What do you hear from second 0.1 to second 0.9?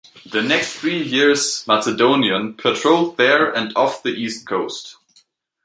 The next